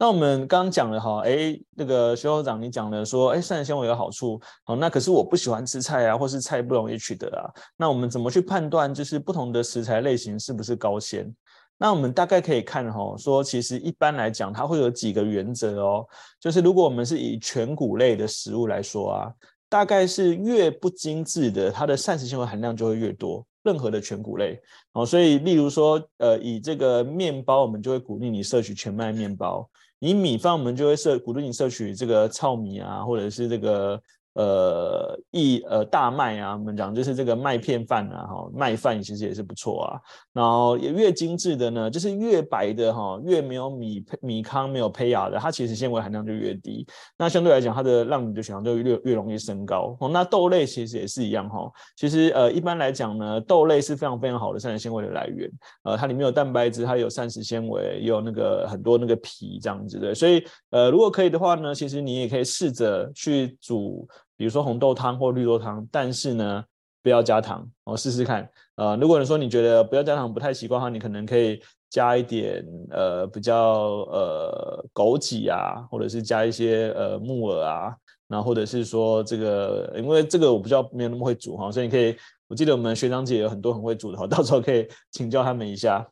[0.00, 7.44] 那我们刚刚讲了哈，哎，那个徐校长你讲了说，哎，膳食纤维有好处，好，那可是我不喜欢吃菜啊，或是菜不容易取得啊，
[7.76, 11.30] 那我们怎么去判断就是不同的食材类型是不是高纤？
[11.76, 16.06] 那我们大概可以看哈，说其实一般来讲，它会有几个原则哦，
[16.40, 19.30] 就是如果我们是以全谷类的食物来说啊，
[19.68, 23.46] 大概是越不精致的，它的膳食纤维含量就会越多。
[23.62, 24.58] 任何的全谷类，
[24.94, 29.68] 哦，所以例如说，呃，以这个面包，我们就会鼓励你摄取全麦面包。
[30.00, 34.02] 你米饭，我们就会摄鼓励你摄取这个糙米啊，或者是这个。
[34.34, 40.00] 呃，一呃大麦啊，我们讲就是这个麦片饭啊，哈，麦饭其实也是不错啊。
[40.32, 46.86] 然后也越精致的呢，就是越白的哈，越没有米米糠没有胚芽的，它其实纤维含量就越低。
[47.18, 49.96] 那相对来讲，它的让你的血糖就越越容易升高。
[49.98, 51.68] 哦，那豆类其实也是一样哈。
[51.96, 55.50] 其实呃一般来讲呢，豆类是非常非常好的膳食纤维的来源。
[55.82, 60.14] 呃，它里面有蛋白质，它有膳食纤维，有那个很多那个皮这样子的。
[60.14, 64.08] 所以呃如果可以的话呢，其实你也可以试着去煮。
[64.40, 66.64] 比如说红豆汤或绿豆汤，但是呢，
[67.02, 68.50] 不要加糖，我试试看。
[68.76, 71.60] 呃，如果你说你觉得不要加糖不太习惯的话，你可能可以
[71.90, 77.94] 加一点呃比较呃枸杞啊，或者是加一些呃木耳啊，
[78.28, 82.16] 然后或者是说这个，因为这个我比较没有那么会煮哈，所以你可以，
[82.48, 86.10] 我记得我们学长姐有很多很会煮的哈，到时候可以 请教他们一下。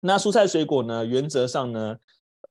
[0.00, 1.96] 那蔬菜水果呢，原则上呢，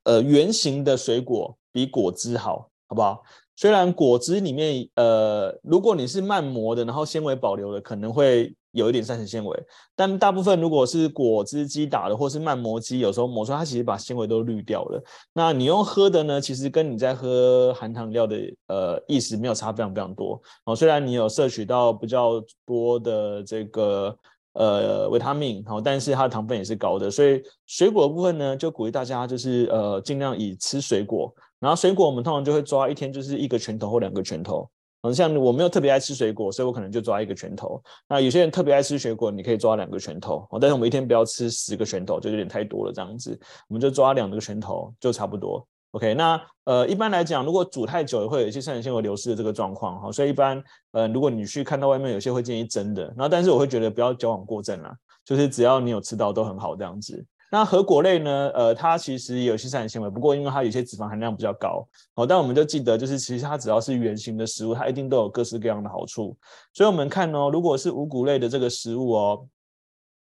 [0.04, 3.22] 呃，圆形的水果比果汁好，好不好？
[3.56, 9.62] 虽然果汁里面，呃，如果你是慢磨的，然后纤维保留的，可能会有一点膳食纤维，
[9.94, 15.02] 但大部分如果是果汁机打的，或是慢磨机，有时候磨出来，它其实把纤维都滤掉了。
[15.32, 18.36] 那你用喝的呢，其实跟你在喝含糖料的，
[18.66, 20.40] 呃，意思没有差非常非常多。
[20.64, 24.16] 哦，虽然你有摄取到比较多的这个。
[24.54, 34.70] 呃，维他命好，但是它的糖分也是高的，所以水果的部分呢，就鼓励大家就是呃尽量以吃水果，然后水果我们通常就会抓一天就是一个拳头或两个拳头，
[35.02, 37.82] 嗯，像我没有特别爱吃水果，所以我可能就抓一个拳头。
[38.08, 43.38] 那有些人特别爱吃水果，你可以抓两个拳头，但是我们一天不要吃十个拳头，就有点太多了这样子，
[43.68, 45.66] 我们就抓两个拳头就差不多。
[45.94, 50.60] OK，那呃一般来讲，如果煮太久，会有一些膳食纤维流失的这个状况哈，所以一般
[50.90, 54.92] 呃如果你去看到外面有些会建议蒸的，然后但是我会觉得不要矫枉过正啦，
[55.24, 57.24] 就是只要你有吃到都很好这样子。
[57.48, 66.36] 那核果类呢，呃它其实也有些膳食纤维，不过因为它有些脂肪含量比较高，好，但我们就记得就是其实它只要是原型的食物，它一定都有各式各样的好处。
[66.72, 69.46] 所以我们看哦，如果是五谷类的这个食物哦，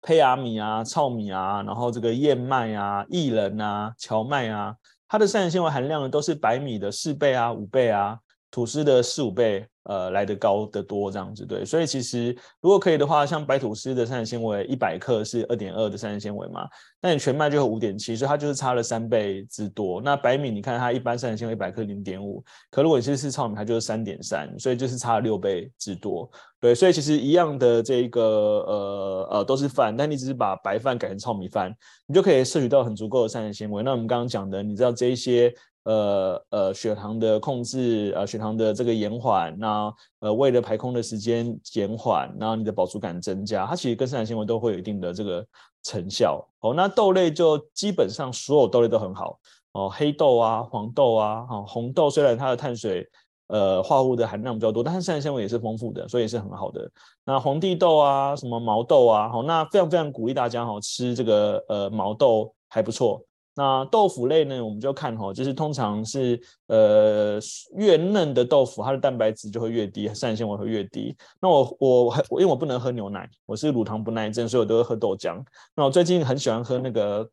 [0.01, 4.75] 胚芽米啊、糙米啊，然后这个燕麦啊、薏仁啊、荞麦啊。
[5.15, 8.19] 它的膳食纤维含量呢，都是白米的四倍啊、五倍啊，
[8.49, 9.65] 吐司的四五倍。
[9.87, 16.67] 呃，来得高得多这样子，对，所以其实如果可以的话，像白吐司的膳食纤维一百克是二点二的膳食纤维嘛，
[16.99, 20.01] 那你全麦就有五点七，所以它就是差了三倍之多。
[20.01, 26.27] 那白米你看它一般膳食纤维一百克零点五，可如果你是吃糙米，它就是三点三，所以就是差了六倍之多。
[26.59, 31.71] 对，所以其实一样的这个呃呃都是饭，但你只是把白饭改成糙米饭，
[32.07, 33.83] 你就可以摄取到很足够的膳食纤维。
[33.83, 35.53] 那我们刚刚讲的，你知道这一些。
[35.85, 45.45] 呃呃，血糖的控制，呃，血糖的这个延缓，那呃，胃的排空的时间减缓，然后你的饱足感增加，它其实跟膳食纤维都会有一定的这个
[45.83, 46.43] 成效。
[46.61, 49.39] 哦，那豆类就基本上所有豆类都很好
[49.73, 53.07] 哦，黑豆啊、黄豆啊、哈红豆，虽然它的碳水
[53.49, 56.89] 呃化合物的含量比较多，但是膳食纤维也是丰富的，所以也是很好的。
[57.23, 63.23] 那红地豆啊，什么毛豆啊，好，那非常非常鼓励大家哈吃这个呃毛豆还不错。
[63.55, 67.39] 那豆腐类呢，我们就看哈，就是通常是呃
[67.75, 71.15] 越嫩的豆腐，它的蛋白质就会越低，膳食纤维会越低。
[71.39, 75.41] 那我我我因为我不能喝牛奶，我是乳糖不耐症，所以我都会喝豆浆。
[75.73, 77.29] 那我最近很喜欢喝那个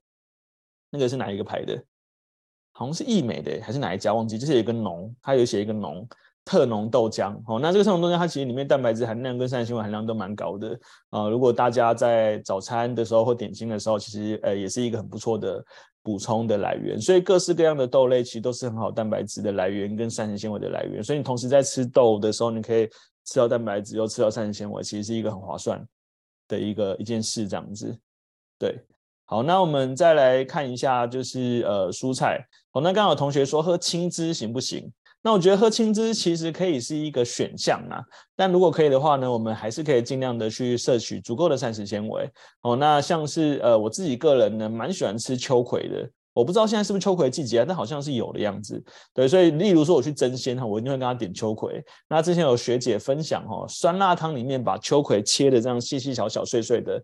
[0.91, 1.83] 那个是哪一个牌的？
[2.73, 4.39] 好像是益美的还是哪一家忘记？
[4.39, 6.09] 就是有一个浓，它有写一个浓。
[6.45, 10.77] 特浓豆浆，哦，那这个特浓豆浆它其实里面蛋白质含量跟膳食纤维含量都蛮高的
[11.09, 15.65] 啊、如果大家在早餐的时候或点心的时候，其实呃也是一个很不错的
[16.03, 17.01] 补充的来源。
[17.01, 21.03] 所以各式各样的豆类其实都是很好蛋白质的来源跟膳食纤维的来源。
[21.03, 22.89] 所以你同时在吃豆的时候，你可以
[23.25, 25.83] 吃到蛋白质又吃到膳食纤维，其实是一个很划算
[26.49, 27.97] 的一个一件事，这样子。
[28.59, 28.79] 对，
[29.25, 32.45] 好，那我们再来看一下，就是呃蔬菜。
[32.73, 34.93] 哦，那刚刚有同学说喝青汁行不行？
[35.23, 38.03] 那我觉得喝青汁其实可以是一个选项啊，
[38.35, 42.29] 但如果可以的话呢，我们还是可以尽量的去摄取足够的膳食纤维。
[42.63, 46.11] 哦，那像是呃我自己个人呢，蛮喜欢吃秋葵的。
[46.35, 48.83] 我不知道现在是不是秋葵季节啊，但好像是有的样子。
[49.13, 51.85] 对，所以例如说我去蒸鲜哈，我一定会跟他点秋葵。
[52.09, 56.99] 那之前有学姐分享哈，酸辣汤里面把秋葵切的这样细细小小碎碎的，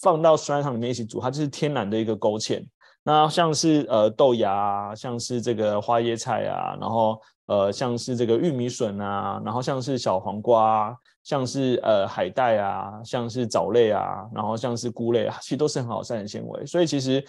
[0.00, 2.64] 放到酸辣汤里面一起煮，它就是天然的一个勾芡。
[3.02, 16.64] 那像是呃豆芽啊，像是这个花椰菜啊，然后呃像是这个玉米笋啊，然后像是小黄瓜啊，像是呃海带啊，像是藻类啊，然后像是菇类啊，其实都是很好膳食纤维。
[16.64, 17.24] 所以其实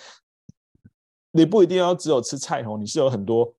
[1.32, 3.52] 你不一定要只有吃菜哦，你是有很多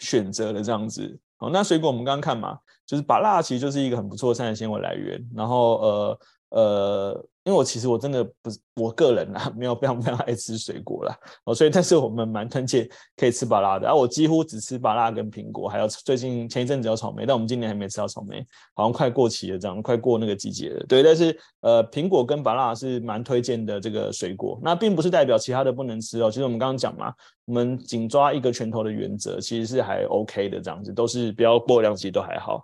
[0.00, 1.16] 选择的这样子。
[1.36, 5.24] 好，那水果我们刚刚看嘛，就是把辣其实就是一个很不错的膳食纤维来源。
[5.32, 6.20] 然后呃
[6.50, 7.26] 呃。
[7.48, 11.16] 因为我其实我真的不是我个人啊， 没有非常非常爱吃水果啦。
[11.46, 12.86] 哦，所以但是我们蛮推荐
[13.16, 20.84] 可以吃芭乐的，啊，我几乎只吃芭乐跟苹果，还有最近前一阵子有草莓，但我们今年还没吃到草莓，好像快过期了这样，快过那个季节了。
[20.86, 26.30] 对，但是呃，苹果跟芭乐是蛮推荐的这个水果，那并不是代表其他的不能吃哦。
[26.30, 27.10] 其实我们刚刚讲嘛，
[27.46, 32.62] 我们紧抓一个拳头的原则，其实是还 OK 的这样子，都是不要过量，其实都还好。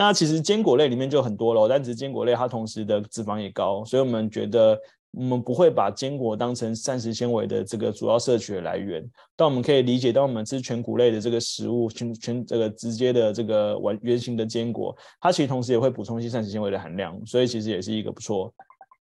[0.00, 4.80] 那其实坚果类里面就很多了，但只是坚果类它同时的脂肪也高，所以我们觉得
[5.10, 9.06] 我们不会把坚果当成膳食纤维的这个主要摄取的来源。
[9.36, 18.50] 但我们可以理解，当我们吃全谷类的这个食物，全全这个直接的这个完原型的坚果，它其实同时也会补充一些膳食纤维的含量，所以其实也是一个不错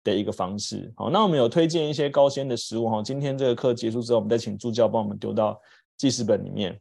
[0.01, 0.89] 的一个方式。
[0.95, 5.59] 好，那我们有推荐一些高纤的食物哈，今天这个课结束之后，我们再请助教帮我们丢到
[5.97, 6.79] 记事本里面。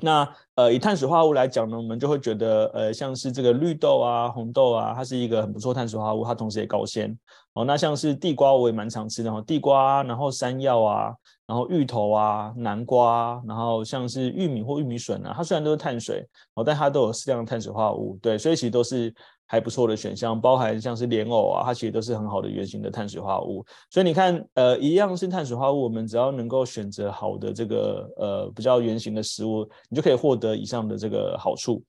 [0.00, 7.16] 那呃，以碳水化合物来讲呢，我们就会觉得呃，像是这个绿豆啊、红豆啊，它是一个很不错碳水化合物，它同时也高纤。
[7.54, 11.12] 哦，那像是地瓜，我也蛮常吃的哈，地瓜，然后山药啊，
[11.46, 19.12] 然后芋头啊、南瓜，然后像是玉米或玉米笋啊，它虽然都是碳水哦，但它都有适量的碳水化合物，对，所以其实都是。
[19.52, 23.66] 还不错的选项，包含像是莲藕啊，它其实都是很好的原型的碳水化合物。
[23.90, 31.82] 所以你看，呃，一样是碳水化合物，我们只要能够选择好的这个呃比较原型的食物，你就可以获得以上的这个好处。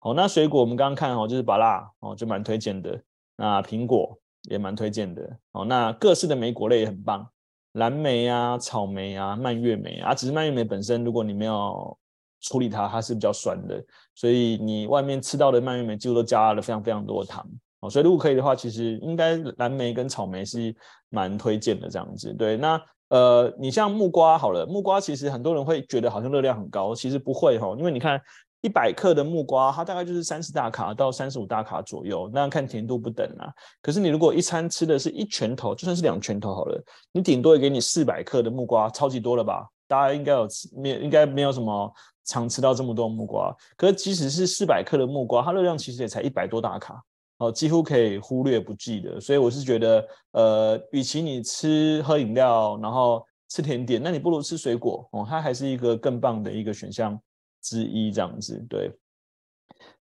[0.00, 3.00] 好，那水果我们刚刚看哦，就是芭乐哦，就蛮推荐的。
[3.38, 4.14] 那苹果
[4.50, 5.34] 也蛮推荐的。
[5.50, 7.26] 好，那各式的莓果类也很棒，
[7.72, 11.96] 蓝莓啊、草莓啊、蔓越莓啊，只是蔓越莓本身，如果你没有
[12.40, 13.82] 处理它，它是比较酸的，
[14.14, 17.44] 所以你外面吃到的蔓越莓几乎都加了非常非常多的糖
[17.80, 17.90] 哦。
[17.90, 20.74] 所以如果可以的话，其实应该蓝莓跟草莓是
[21.08, 22.32] 蛮推荐的这样子。
[22.34, 28.20] 对，那呃，你像木瓜好了，木瓜其实很多人会觉得好像热量很高，其实不会哈，因为你看
[28.60, 33.48] 一百克的木瓜，它大概就是三十大卡到三十五大卡左右，那看甜度不等啊。
[33.80, 39.66] 可是你如果一餐吃的是一拳头，就算是两拳头好了，你顶多也给你四百克的木瓜，超级多了吧？
[39.86, 41.90] 大家应该有吃，没应该没有什么。
[42.28, 47.02] 常吃到这么多木瓜，可是即使是四百克的木瓜，它热量其实也才一百多大卡，
[47.38, 49.18] 哦，几乎可以忽略不计的。
[49.18, 57.18] 所以我是觉得，呃，与其你吃喝饮料，然后吃甜点，那你不如吃水果哦，它还是一个更棒的一个选项
[57.62, 58.92] 之一，这样子对。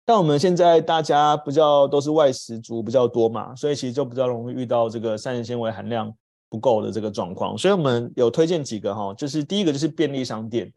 [0.04, 6.12] 但我们现在大家比较都是外食族比较多嘛，所以其实就比较容易遇到这个膳食纤维含量
[6.48, 7.58] 不够的这个状况。
[7.58, 10.72] 所以我们有推荐几个哈，就是第一个就是便利商店。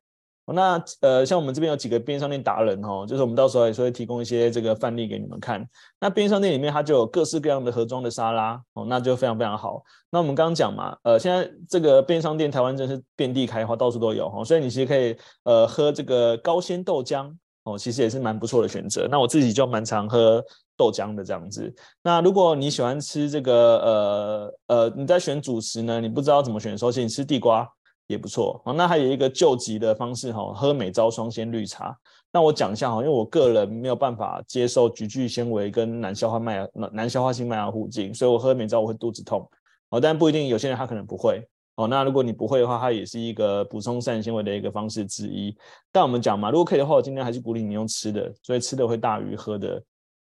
[0.53, 5.67] 那呃，像我们这边有几个便利商店达人哦，就是我们到时候也是会提供一些这个范例给你们看。
[5.99, 9.81] 那便利商店里面它就有各式各样的盒装的沙拉哦，那就非常非常好。
[10.11, 19.07] 那我们刚刚讲嘛，呃，现在这个便利商店台湾真是遍地开花，到处都有哦，所以你其实可以呃喝这个高纤豆浆哦，其实也是蛮不错的选择。
[19.09, 20.43] 那我自己就蛮常喝
[20.77, 21.73] 豆浆的这样子。
[22.03, 27.67] 那如果你喜欢吃这个呃呃，你在选主食呢，你不知道怎么选的时候，其实你吃地瓜。
[28.07, 31.97] 也不错，那还有一个救急的方式哈，喝美招双鲜绿茶。
[32.31, 39.49] 那我讲一下哈，因为我个人没有办法接受菊苣纤维跟难消化麦芽难消化性麦芽糊精，所以我喝美招我会肚子痛
[39.89, 41.41] 哦，但不一定有些人他可能不会
[41.77, 41.87] 哦。
[41.87, 45.55] 那如果你不会的话，它也是一个补充膳食纤维的一个方式之一。
[45.91, 49.81] 但我们讲嘛，如果可以的话，我今天还是鼓励你用吃的，所以吃的会大于喝的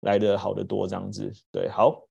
[0.02, 1.33] 来的好得多这样子。
[1.50, 2.02] 对，好，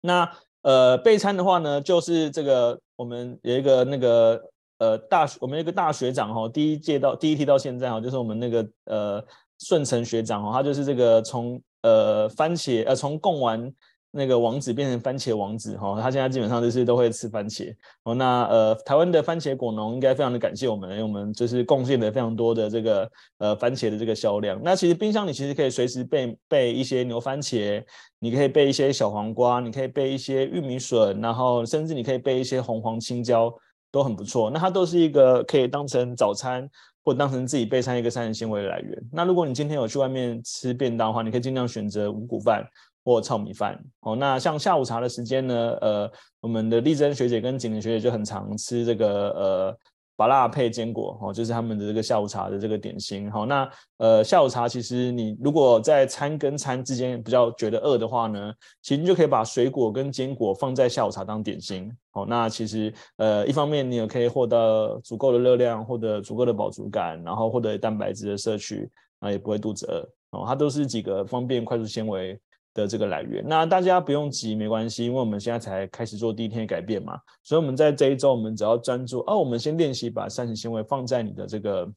[0.00, 0.30] 那
[0.62, 4.40] 呃备餐的话呢，就是这个我们有一个那个。
[4.78, 9.24] 呃，大学我们有一个大学长哈，第一届到第一梯到现在哈，就是我们那个呃
[9.58, 13.72] 顺成学长哈，他就是这个从呃番茄呃从贡丸
[14.10, 18.14] 那个王子变成番茄王子哈，他现在基本上就是都会吃番茄哦。
[18.14, 24.58] 那呃，台湾的番茄果农应该非常的感谢我们，因为我们就是贡献了非常多的这个呃番茄的这个销量。
[24.62, 27.84] 那其实冰箱里其实可以随时备备一些牛番茄，
[28.18, 33.52] 你可以备一些小黄瓜，你可以备一些玉米笋，然后甚至你可以备一些红黄青椒，
[33.90, 34.50] 都很不错。
[34.50, 36.68] 那它都是一个可以当成早餐
[37.04, 39.02] 或当成自己备餐一个膳食纤维的来源。
[39.12, 42.66] 那如果你今天有去外面吃便当的话，你可以尽量选择五谷饭。
[43.08, 49.78] 或糙米饭哦，那像下午茶的时间呢，呃，我们的丽珍学姐跟景玲学姐就很常吃这个呃，
[50.16, 53.30] 芭乐配坚果哦，就是他们的这个下午茶的这个点心。
[53.30, 53.68] 好，那
[53.98, 61.92] 呃，下午茶其实你如果在餐跟餐之间比较觉得饿的话呢，其实你就可以把水果跟坚果放在下午茶当点心。
[62.10, 70.44] 好，那其实呃，一方面你也可以获得足够的热量，获得足够的饱足感，然后获得蛋白质的摄取，啊，也不会肚子饿哦。
[70.46, 72.40] 它都是几个方便快速纤维
[72.76, 81.90] 的这个来源，那大家不用急，没关系，因为我们现在才开始做第一天的改变嘛，所以我们在这一周，我们只要专注哦，我们先练习把膳食纤维放在你的这个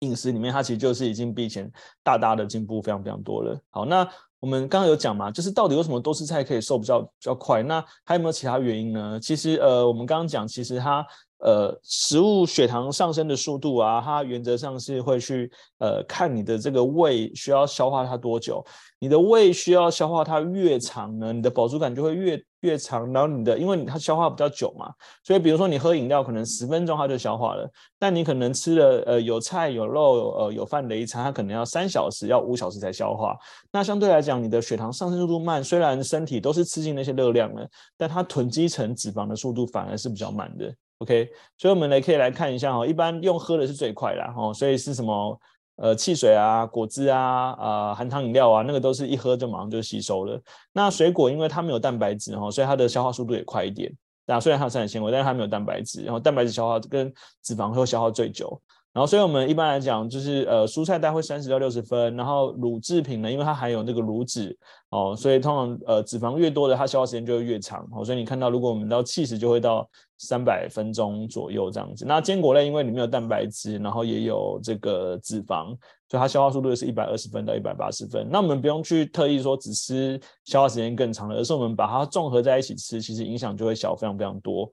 [0.00, 1.70] 饮食里面，它其实就是已经比以前
[2.02, 3.56] 大大的进步非常非常多了。
[3.70, 4.06] 好，那
[4.40, 7.62] 我们刚刚有讲嘛，就是到底为什么多吃菜可以瘦比较比较快？
[7.62, 9.20] 那还有没有其他原因呢？
[9.20, 11.06] 其实呃，我们刚刚讲，其实它。
[11.42, 18.64] 呃，食物血糖上升的速度啊，它原则上是会去呃看你的这个胃需要消化它多久，
[19.00, 23.12] 你的胃需要消化它越长呢，你的饱足感就会越越长。
[23.12, 24.92] 然后你的，因为它消化比较久嘛，
[25.24, 27.68] 所以比如说你喝饮料可能十分钟它就消化了，
[27.98, 33.36] 但你可能吃了呃有菜有肉呃有饭的一餐，它可能要三小时要五小时才消化。
[33.72, 40.72] 那相对来讲，你的血糖上升速度慢，虽然身体都是吃进那些热量了，但它囤积成脂肪的速度反而是比较慢的。
[41.02, 41.28] OK，
[41.58, 45.40] 所以我们来可以来看一下哦，一般用喝的是最快啦哦，所以是什么
[45.76, 50.40] 呃汽水啊、果汁啊、啊含糖饮料啊，那个都是一喝就马上就吸收了。
[50.72, 53.92] 那水果因为它没有蛋白质哦，所以它的消化速度也快一点。
[54.24, 58.60] 那虽然它有膳食纤维，但是它没有蛋白质，然后蛋白质消化跟脂肪会消耗最久。
[58.92, 64.54] 然后，所以我们一般来讲，就是呃，蔬菜大概会三十到六十分，然后乳制品呢，因为它含有那个乳脂
[64.90, 68.04] 哦，所以通常呃脂肪越多的，它消耗时间就会越长哦。
[68.04, 72.04] 所以你看到，如果我们到七十，就会到三百分钟左右这样子。
[72.04, 75.68] 那坚果类因为里面有蛋白质，然后也有这个脂肪，
[76.10, 78.28] 所以它消化速度是一百二十分到一百八十分。
[78.30, 84.70] 那我们不用去特意说只吃消化时间更长的，而是我们把它综合在一起吃，其实影响就会小非常非常多。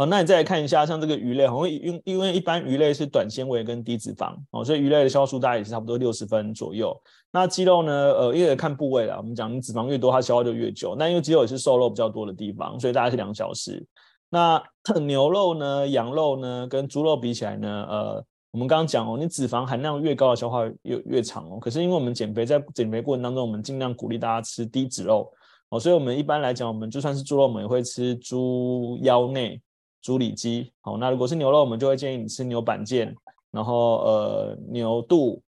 [0.00, 6.98] 好，那你再来看一下，像这个鱼类，因因为一般鱼类是短纤维跟低脂肪，哦，所以鱼类的消化速度大概也是差不多六十分左右。
[7.30, 7.92] 那鸡肉呢？
[7.92, 10.96] 呃，因为看部位啦，我们讲你脂肪越多，它消化就越久。
[10.98, 13.86] 那因为鸡肉也是瘦肉比较多的地方，所以大概是两小时。
[14.30, 14.62] 那
[15.06, 21.58] 牛肉呢、羊肉呢，跟猪肉比起来呢，呃，我们刚刚讲哦，你脂肪含量越高的消化越越长哦。
[21.60, 25.30] 可是因为我们减肥，在减肥过程当中，我们尽量鼓励大家吃低脂肉
[25.68, 29.60] 哦，所以我们一般来讲，我们就算是猪肉，我们也会吃猪腰内。
[30.02, 33.14] 猪里脊，好，那如果是牛肉，我们就会建议你吃牛板腱，
[33.50, 35.42] 然后呃牛肚，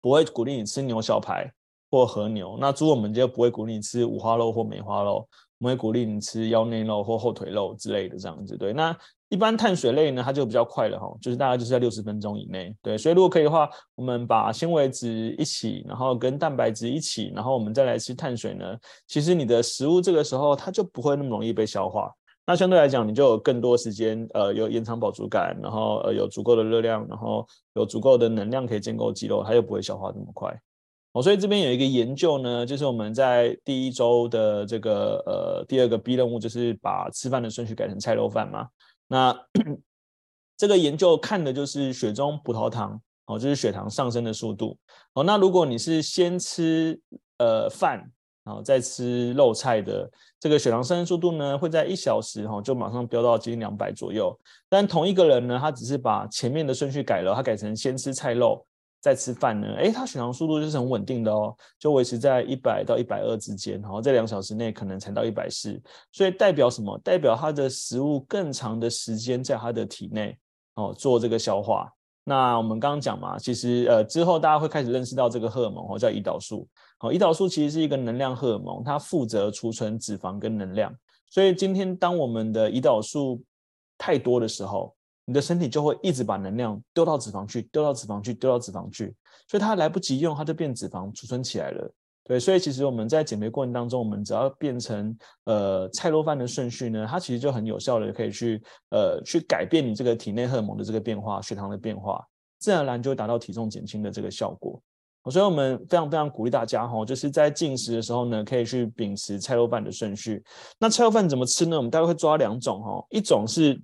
[0.00, 1.50] 不会鼓励你吃牛小排
[1.90, 2.58] 或和牛。
[2.60, 5.26] 那猪我们就不会鼓励你吃五花肉或梅花肉，
[5.58, 8.56] 我们会鼓励你吃腰内肉或后腿肉之类的这样子。
[8.56, 8.94] 对，那
[9.30, 12.74] 一般碳水类呢，它就比较快了哈，就是大概就是在六十分钟以内。
[12.82, 22.12] 对，所以如果可以的话，我们把纤维质一起，然后跟蛋白质一起，然后我们再来吃碳水呢，其实你的食物这个时候它就不会那么容易被消化。
[22.50, 30.52] 那相对来讲，你就有更多时间，呃，有延长饱足感，然后呃有足够的热量，然后有足够的能量可以建构肌肉，它又不会消化这么快。
[31.12, 38.66] 哦，所以这边有一个研究呢，就是我们在第一周的这个呃第二个 B 任务，就是把吃饭的顺序改成菜肉饭嘛。
[39.06, 39.32] 那
[40.58, 44.76] 这个研究看的就是血中葡萄糖，哦，就是血糖上升的速度。
[45.12, 47.00] 哦，那如果你是先吃
[47.38, 48.10] 呃饭。
[48.50, 54.36] 然后再吃肉菜的这个血糖上升速度呢，会在一小时哈就马上飙到接近两百左右。
[54.68, 58.66] 但同一个人呢，他只是把前面的顺序改了，他改成先吃菜肉
[59.00, 65.80] 再吃饭呢，诶，他血糖速度就是很稳定的哦，就维持在一百到一百二之间，然后在两小时内可能才到一百四。
[66.10, 66.98] 所以代表什么？
[67.04, 70.36] 代表他的食物更长的时间在他的体内
[70.74, 71.88] 哦做这个消化。
[72.30, 76.64] 那我们刚刚讲嘛，其实呃之后大家会开始认识到这个荷尔蒙哦，叫胰岛素。
[76.96, 80.94] 好，胰岛素其实是一个能量荷尔蒙，它负责储存脂肪跟能量。
[81.28, 83.42] 所以今天当我们的胰岛素
[83.98, 84.94] 太多的时候，
[85.24, 89.12] 你的身体就会一直把能量丢到脂肪去，丢到脂肪去，丢到脂肪去，
[89.48, 91.92] 所以它来不及用，它就变脂肪储存起来了。
[92.30, 102.24] 对，所以其实我们在减肥过程当中，我们只要变成呃菜肉饭的顺序呢，它其实就很有效的可以去呃去改变你这个体内荷尔蒙的这个变化，血糖的变化，
[102.60, 104.80] 自然而然就会达到体重减轻的这个效果。
[105.28, 110.40] 所以我们非常非常鼓励大家哈，就是在进食的时候呢，可以去秉持菜肉饭的顺序。
[110.78, 111.76] 那菜肉饭怎么吃呢？
[111.76, 113.76] 我们大概会抓两种哈，一种是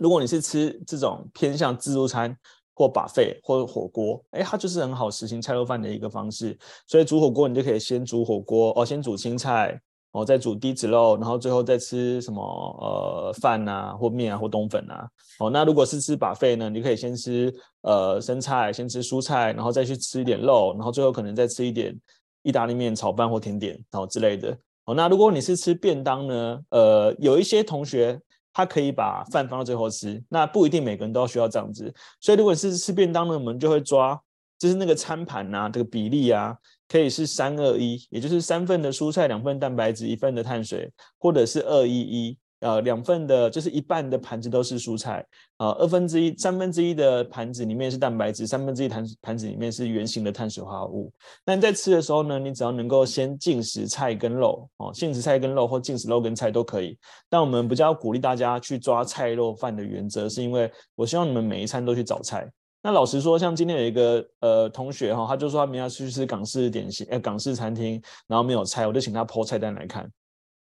[0.00, 2.36] 如果你是吃这种偏向自助餐
[2.78, 6.56] 或把肺或火锅，哎，它就是很好实行菜肉饭的一个方式。
[6.86, 9.80] 所以煮火锅你就可以先煮火锅哦，先煮青菜。
[10.12, 12.40] 哦，再煮低脂肉，然后最后再吃什么
[12.80, 15.06] 呃饭啊，或面啊，或冬粉啊。
[15.38, 21.94] 哦，那如果是吃把肺呢，你可以先吃呃生菜，先吃蔬菜，然后再去吃一点肉，然后最后可能再吃一点
[22.42, 24.56] 意大利面、炒饭或甜点，然后之类的。
[24.86, 28.18] 哦，那如果你是吃便当呢，呃，有一些同学
[28.58, 31.94] 他可以把饭放到最后吃，那不一定每个人都要需要这样子。
[32.20, 34.20] 所以如果是吃便当呢，我们就会抓
[34.58, 36.56] 就是那个餐盘啊，这个比例啊。
[36.88, 45.24] 可以是三二一，也就是三份的蔬菜，两份蛋白质，一份的碳水，或者是二一一，呃，两份的，就是一半的盘子都是蔬菜，
[45.58, 51.12] 啊、呃，二分之一，三分之一的盘子里面是蛋白质，三分之一盘盘子里面是圆形的碳水化合物。
[51.46, 56.98] 那你在吃的时候呢，你只要能够先进食菜跟肉，哦，进食菜跟肉或进食肉跟菜都可以。
[57.28, 62.50] 但我们比较鼓励大家去抓菜肉饭的原则，是因为我希望你们每一餐都去找菜。
[62.80, 70.08] 那老实说，像今天有一个呃同学哈，他就说他明天要去吃港式点心，呃港式餐厅，然后没有菜，我就请他剖菜单来看，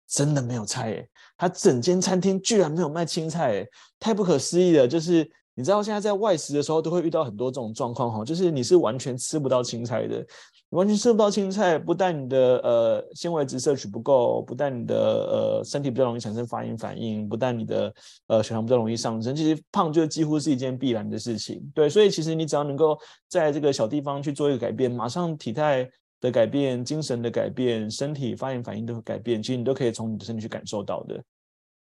[0.08, 5.30] 真的没有菜诶，他整间餐厅居然没有卖青菜诶，太不可思议了，就是。
[5.58, 10.22] 你知道现在在外食的时候都会遇到很多这种状况哈，就是你是完全吃不到青菜的，
[10.68, 17.90] 完全吃不到青菜，不但你的呃纤维质摄取不够，不但你的呃身体比较容易产生发炎反应，不但你的
[18.26, 21.58] 呃血糖比较容易上升，其实胖就几乎是一件必然的事情。
[21.74, 22.94] 对，所以其实你只要能够
[23.26, 25.88] 在这个小地方去做一个改变，马上体态
[26.20, 31.22] 的改变、精神的改变、身体发炎反应的改变，其实你都可以从你的身体去感受到的。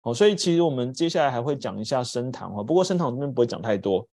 [0.02, 4.06] 哦，所以其实我们接下来还会讲一下升糖哦，不过升糖这边不会讲太多，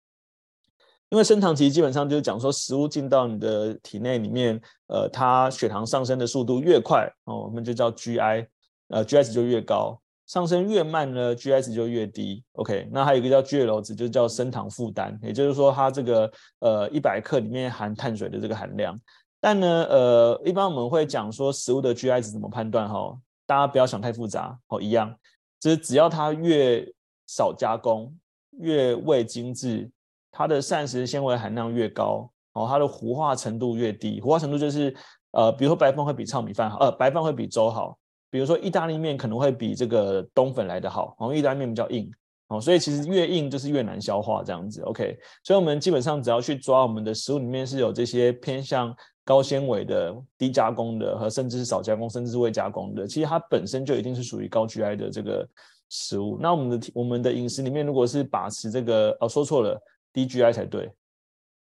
[1.09, 8.47] 因为升糖其实基本上就是讲说食物进到你的体内里面，呃，它血糖上升的速度越快哦，我们就叫 GI，
[8.87, 12.41] 呃，GI 值就越高；上升越慢呢，GI 值就越低。
[12.53, 18.97] OK，那还有一个叫 GL 值，就叫升糖负担，也就是说它这个呃一百克里面含碳水的这个含量。
[19.41, 23.17] 但呢，呃，一般我们会讲说食物的 GI 值怎么判断哈，
[23.47, 25.13] 大家不要想太复杂哦，一样。
[25.59, 26.87] 就是只要它越
[27.27, 28.15] 少加工，
[28.59, 29.89] 越未精制，
[30.31, 34.21] 它的膳食纤维含量越高，哦，它的糊化程度越低。
[34.21, 34.95] 糊化程度就是，
[35.31, 37.97] 呃，比如说白饭会比糙米饭好，呃，白饭会比粥好。
[38.29, 42.09] 比如说意大利面可能会比这个冬粉来得好，然后意大利面比较硬，
[42.51, 44.81] 哦，所以其实越硬就是越难消化这样子。
[44.83, 48.95] OK，所以我们基本上只要去抓我们的食物里面是有这些偏向。
[49.23, 55.47] 高纤维的、低加工的和甚至是少加工，甚至是未加工的，其实它本身就一定是属于高 GI 的这个
[55.89, 56.39] 食物。
[56.41, 59.79] 那我们的我们的饮食里面，如果是把持这个，哦，说错了，
[60.11, 60.91] 低 GI 才对，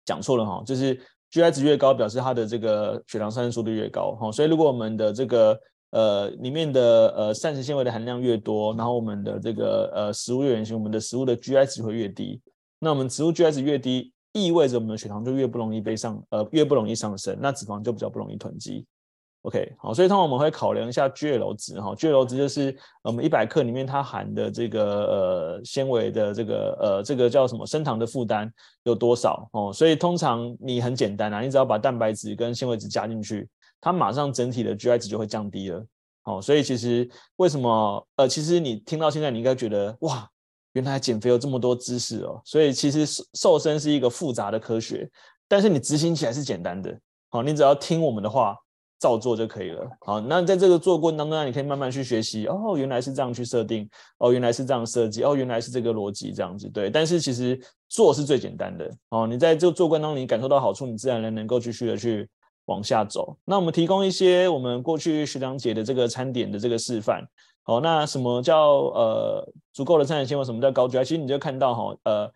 [0.05, 0.95] 讲错了哈，就是
[1.31, 4.31] GI 值越高，表示它的这个血糖上升速度越高哈。
[4.31, 5.59] 所以如果我们的这个
[5.91, 12.41] 呃里面的呃膳食纤维的含量越多，然后我们的这个呃食物越圆形，我们的食物的 GI 值会越低。
[12.79, 14.11] 那我们植物 GI 值越低。
[14.33, 18.85] 意味着我们的血糖就越不容易被上，呃，越不容易上升，那脂肪就比较不容易囤积。
[19.43, 28.51] OK，好，所以通常我们会考量一下 GL 值哈，GL 值就是我们一百克里面它含的这个呃纤维的这个呃这个叫什么升糖的负担
[28.83, 29.71] 有多少哦。
[29.73, 33.47] 所以通常你很简单啊，你只要把蛋白质跟纤维质加进去，
[33.79, 35.83] 它马上整体的 GI 值就会降低了。
[36.23, 40.27] 好，所以其实为什么呃，其实你听到现在你应该觉得哇。
[40.73, 45.05] 原来减肥有这么多知识哦，所以其实瘦瘦身是一个复杂的科学，
[45.45, 46.97] 但是你执行起来是简单的。
[47.27, 48.55] 好，你只要听我们的话，
[49.01, 49.89] 照做就可以了。
[50.01, 52.45] 好，那在这个做过程当中，你可以慢慢去学习。
[52.45, 53.89] 哦，原来是这样去设定。
[54.19, 55.23] 哦，原来是这样设计。
[55.23, 56.69] 哦，原来是这个逻辑这样子。
[56.69, 57.59] 对，但是其实
[57.89, 58.87] 做是最简单的。
[59.09, 62.29] 哦，你在这个做过程当中，你感受到好处，你自然能能够继续的去
[62.65, 63.35] 往下走。
[63.43, 67.25] 那我们提供一些我们过去学长姐的这个餐点的这个示范。
[67.63, 70.45] 好，那什么叫呃足够的餐点纤维？
[70.45, 71.03] 什么叫高 GI？
[71.03, 72.31] 其实你就看到哈，呃，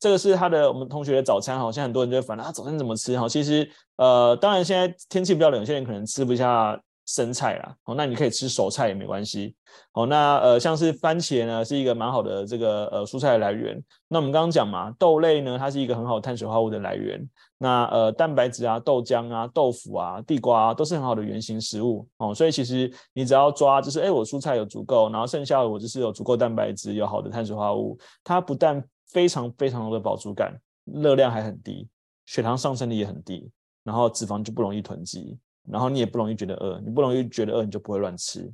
[0.00, 1.58] 这个是他的我们同学的早餐。
[1.58, 3.16] 好像很多人就会烦啊，早餐怎么吃？
[3.18, 7.74] 哈，其实呃，当然现在天气比较冷，有些人可能吃不下生菜啦。
[7.82, 9.54] 好，那你可以吃熟菜也没关系。
[9.92, 13.80] 好，那呃像是番茄呢，是一个蛮好的这个呃蔬菜的来源。
[14.08, 17.20] 那我们刚刚讲嘛，豆类呢，它是一个很好的碳水化合物的来源。
[17.58, 22.34] 那呃，蛋白质啊、豆浆啊、豆腐啊、地瓜啊，都是很好的原型食物哦。
[22.34, 31.88] 所以其实你只要抓，就是哎，我蔬菜有足够，然后剩下的我就是有足够蛋白质，有好的碳水化合物，它不但非常非常的饱足感，热量还很低，
[32.26, 33.50] 血糖上升的也很低，
[33.84, 38.52] 然后脂肪就不容易囤积，然后你也不容易觉得饿，你不容易觉得饿，你就不会乱吃。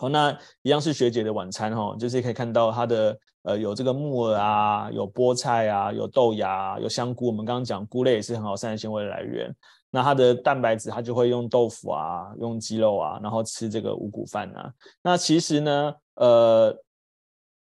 [0.00, 7.26] 好，那一样是学姐的晚餐哈，就是可以看到它的呃有这个木耳啊，有菠菜啊，有豆芽，有香菇。
[7.26, 9.54] 我们刚刚讲菇类也是很好膳食纤维的来源。
[9.90, 14.72] 那它的蛋白质，它就会用豆腐啊，用鸡肉啊，然后吃这个五谷饭啊。
[15.02, 16.74] 那其实呢，呃，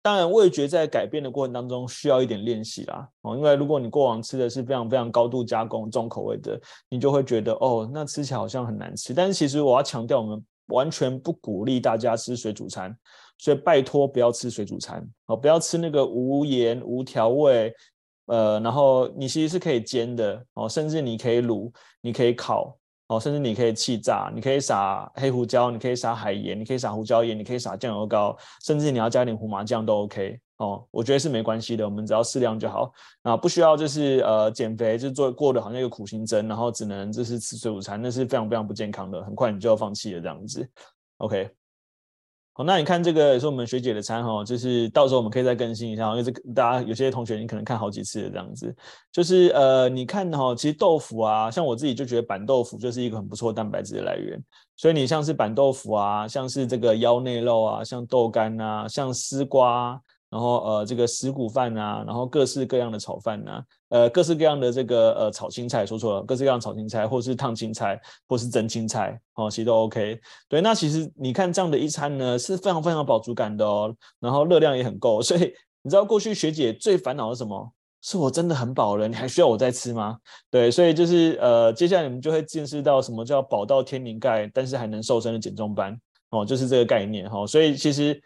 [0.07, 3.05] 当然味觉在改变的过程当中需要一点练习啦。
[3.23, 6.57] 哦，因为如果你过往吃的是非常非常高度加工、重口味的，
[6.89, 9.13] 你就会觉得哦，那吃起来好像很难吃。
[9.13, 12.97] 但是其实我要强调，我们完全不鼓励大家吃水煮餐，
[13.37, 17.75] 所以拜托不要吃水煮餐哦，不要吃那个无盐、无调味。
[18.27, 32.91] 呃，然后你其实是可以煎的哦，甚至你可以卤，你可以烤哦，甚至你可以气炸，你可以撒黑胡椒，你可以撒海盐，你可以撒胡椒盐，你可以撒酱油膏，甚至你要加点胡麻酱都 OK 哦，我觉得是没关系的，我们只要适量就好，
[33.23, 40.69] 啊不需要就是呃减肥就做过的好像一个苦行僧，然后只能就是吃水煮餐，那是非常非常不健康的，很快你就要放弃了这样子
[41.17, 41.56] ，OK。
[42.57, 48.75] 好，那你看这个也是我们学姐的餐哈，就是到时候我们可以再更新一下，因为这个大家有些同学你可能看好几次的这样子，
[49.11, 54.43] 就是呃，你看哈，其实豆腐啊，像我自己就觉得板豆腐就是一个很不错蛋白质的来源，
[54.75, 60.01] 所以你像是板豆腐啊，像是这个腰内肉啊，像豆干啊，像丝瓜。
[60.29, 70.19] 然后呃，这个石谷饭啊，然后各式各样的炒饭呐、呃，各式各样的这个呃炒青菜，说错了，各式各样炒青菜，或是烫青菜，或是蒸青菜，哦，其实都 OK。
[70.49, 75.21] 对，那其实你看这样的一餐呢，是非常非常饱足感的哦，然后热量也很够。
[75.23, 77.71] 所以你知道过去学姐最烦恼的是什么？
[78.01, 80.17] 是我真的很饱了，你还需要我再吃吗？
[80.51, 85.97] 对，所以就是呃，接下来你们就会见识到什么叫饱到天灵盖，但是还能瘦身的减重班
[86.31, 87.47] 哦，就是这个概念哈、哦。
[87.47, 88.21] 所以其实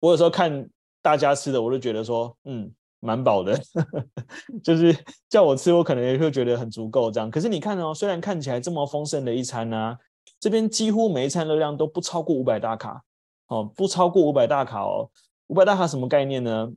[0.00, 0.68] 我有时候看。
[1.00, 3.58] 大家吃的，我都觉得说，嗯，蛮饱的，
[4.62, 4.96] 就是
[5.28, 7.30] 叫我吃，我可能也会觉得很足够这样。
[7.30, 9.98] 可是你看哦，虽然看起来这么丰盛的一餐呢、啊，
[10.40, 13.02] 这边几乎每一餐热量都不超过五百大卡，
[13.46, 15.08] 哦，不超过五百大卡哦。
[15.46, 16.68] 五百大卡什么概念呢？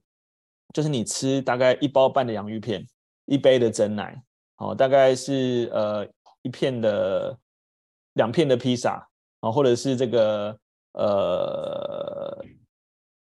[0.74, 2.86] 就是你吃大概一包半的洋芋片，
[3.26, 4.22] 一杯的珍奶，
[4.58, 6.08] 哦，大概是呃
[6.44, 7.38] 一片的
[8.14, 8.92] 两片的披萨，
[9.40, 10.58] 啊、哦，或者是这个
[10.94, 12.46] 呃。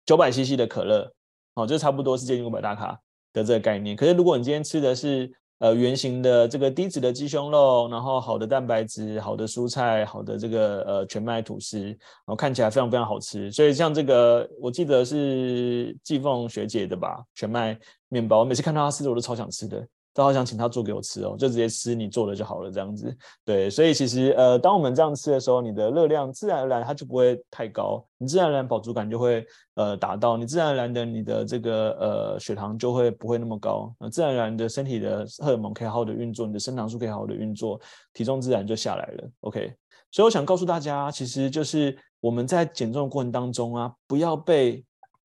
[0.07, 1.11] 九百 CC 的可乐，
[1.55, 2.99] 哦，就差不多是接近五百大卡
[3.33, 3.97] 的这个概念。
[3.97, 13.51] 可是如果你今天吃的是呃圆形的这个低脂的鸡胸肉，然后好的蛋白质、好的蔬菜、好的这个呃全麦吐司，然后看起来非常非常好吃。
[13.51, 19.87] 所以像这个，我记得是季凤学姐的吧，全麦面包，我每次看到她吃的，我都超想吃的。
[20.15, 23.15] 都好想请他做给我吃哦，就直接吃你做的就好了，这样子。
[23.45, 37.81] 对，所以其实呃，当我们这样吃的时候，你的热量自然而然它就不会太高，你自然而然饱足感就会呃达到，你自然而然的你的这个呃血糖就会不会那么高，呃，自然而然的身体的荷尔蒙可以好好的运作，你的升糖素可以好好的运作，
[38.13, 39.31] 体重自然就下来了。
[39.41, 39.75] OK，
[40.13, 44.85] 所以我想告诉大家，其实就是我们在减重的过程当中啊，不要被。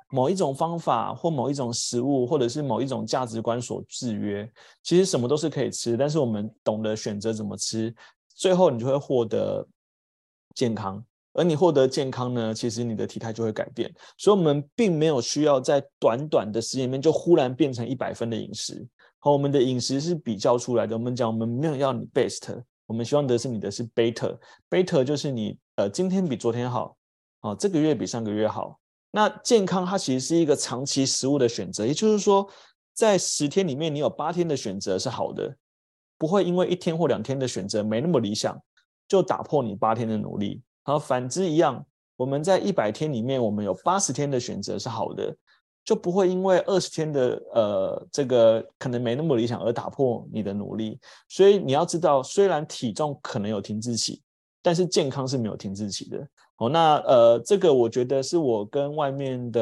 [0.10, 4.52] 某一种方法或某一种食物，或者是某一种价值观所制约，
[4.84, 7.94] 其实什么都是可以吃，但是我们懂得选择怎么吃，
[8.36, 9.68] 最后你就会获得
[10.56, 11.04] 健康。
[11.34, 13.90] 而你获得健康呢，其实你的体态就会改变。
[14.18, 18.86] 所以，我们并没有需要在短短的时间里面就忽然变成一百分的饮食。
[19.20, 20.98] 好，我们的饮食是比较出来的。
[20.98, 24.36] 我们讲，我们没有要你 best，我们希望的是你的是 better。
[24.70, 26.98] better 就是你呃，今天比昨天好，
[27.42, 28.80] 啊，这个月比上个月好。
[29.12, 32.48] 那健康它其实是一个长期食物的选择，也就是说，
[32.94, 35.56] 在十天里面，你有八天的选择是好的，
[36.18, 38.62] 不会因为一天或两天的选择没那么理想，
[39.08, 40.62] 就打破你八天的努力。
[40.84, 41.84] 好，反之一样，
[42.18, 45.36] 我们在一百天里面，我们有八十天的选择是好的，
[45.84, 51.00] 就不会因为二十天的呃这个可能没那么理想而打破你的努力。
[51.28, 54.22] 所以你要知道，虽然体重可能有停滞期，
[54.62, 56.28] 但是健康是没有停滞期的。
[56.60, 59.62] 哦，那呃，这个我觉得是我跟外面的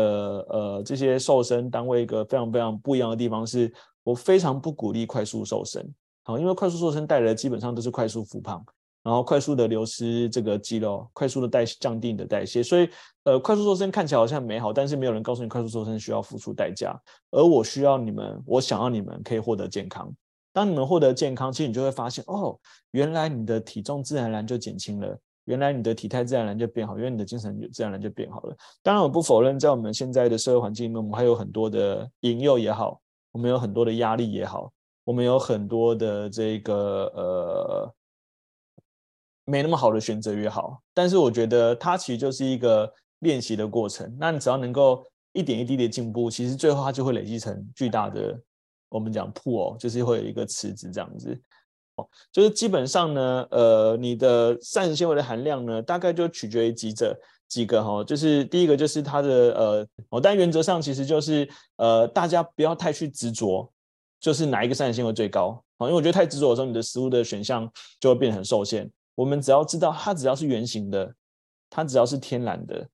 [0.49, 3.71] 呃这些瘦身单位一个非常非常不一样的地方，是
[4.03, 5.88] 我非常不鼓励快速瘦身。
[6.23, 8.65] 好，因为快速瘦身带来的基本上都是快速复胖，
[9.03, 12.63] 然后快速的流失这个肌肉，快速的代降低你的代谢。
[12.63, 12.89] 所以
[13.25, 16.99] 呃，快速瘦身看起来好像美好，但是没有人告诉你快速瘦身需要付出代价。
[17.29, 20.12] 而我需要你们，我想要你们可以获得健康。
[20.51, 22.57] 当你们获得健康，其实你就会发现，哦，
[22.89, 25.15] 原来你的体重自然而然就减轻了。
[25.47, 28.55] 原来你的体态自然而然就变好，因为你的精神自然而然就变好了。
[28.83, 32.99] 当然，我不否认，在我们现在的社会环境里面，我们还有很多的引诱也好，
[33.31, 34.69] 我们有很多的压力也好，
[35.05, 37.93] 我们有很多的这个呃
[39.45, 40.81] 没那么好的选择也好。
[40.93, 44.13] 但是我觉得它其实就是一个练习的过程。
[44.19, 48.38] 那你只要能够一点一滴的进步，其实最后它就会累积成巨大的，
[48.89, 51.41] 我们讲 pool，就是会有一个池子这样子。
[52.31, 57.17] 就是基本上呢，呃，你的膳食纤维的含量呢，大概就取决于几者。
[57.49, 63.71] 几个哈，就是第一个就是它的呃，哦，但原则上其实就是呃，大家不要太去执着，
[64.19, 68.91] 就是哪一个膳食纤维最高啊，因为我觉得太执着的时候，你的食物的选项就会变得很受限。
[69.15, 71.15] 我们只要知道它只要是圆形的，
[71.69, 72.86] 它只要是天然的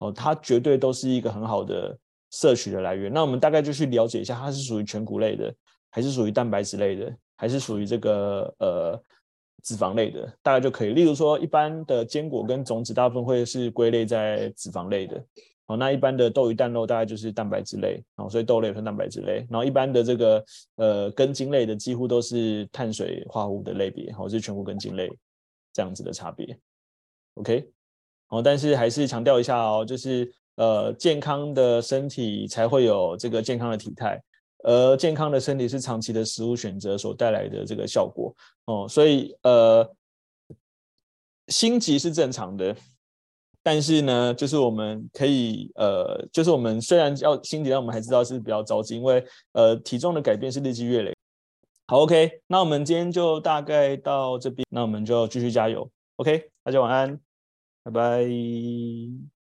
[0.00, 1.96] 哦，它绝对都是一个很好的
[2.32, 3.10] 摄取的来源。
[3.10, 5.50] 那我们大概就去了解一下，它是属于全谷类的，
[5.88, 7.10] 还是属于蛋白质类的，
[7.42, 9.02] 还是属于这个呃。
[9.64, 15.24] 脂肪类的大概就可以，例如说一般的坚果跟种子大部分会是归类在脂肪类的，
[15.68, 25.08] 好，那一般的豆鱼蛋肉大概就是蛋白质类，好，所以豆类和蛋白质类，然后一般的这个呃根茎类的几乎都是碳水化合物的类别，好，是全谷根茎类
[25.72, 26.58] 这样子的差别
[27.34, 27.64] ，OK，
[28.26, 34.20] 好，但是还是强调一下哦，就是呃健康的身体才会有这个健康的体态。
[34.62, 38.34] 而健康的身体是长期的食物选择所带来的这个效果
[38.66, 39.88] 哦，所以呃，
[41.48, 42.74] 心急是正常的，
[43.62, 51.12] 但是呢，就是我们可以呃，就是我们虽然要心急，但我们还知道是比较着急，因为呃，体重的改变是日积月累。
[51.88, 57.20] 好，OK，那我们今天就大概到这边，那我们就继续加油，OK，大家晚安，
[57.82, 59.41] 拜拜。